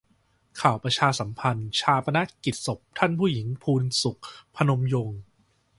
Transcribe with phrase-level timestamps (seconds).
[0.61, 4.17] ข่าวประชาสัมพันธ์: ฌาปนกิจศพท่านผู้หญิงพูนศุข
[4.55, 5.19] พนมยงค์